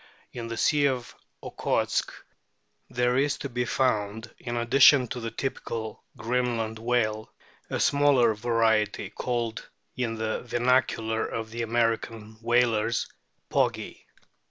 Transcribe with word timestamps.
In 0.33 0.47
the 0.47 0.57
sea 0.57 0.87
of 0.87 1.13
Okhotsk 1.43 2.11
there 2.89 3.17
is 3.17 3.37
to 3.37 3.49
be 3.49 3.65
found, 3.65 4.33
in 4.39 4.57
addition 4.57 5.07
to 5.09 5.19
the 5.19 5.29
typical 5.29 6.03
Greenland 6.17 6.79
whale, 6.79 7.31
a 7.69 7.79
smaller 7.79 8.33
variety, 8.33 9.11
called 9.11 9.69
in 9.95 10.15
the 10.15 10.41
vernacular 10.41 11.23
of 11.27 11.51
the 11.51 11.61
American 11.61 12.37
whalers" 12.41 13.05
Poggy." 13.51 14.07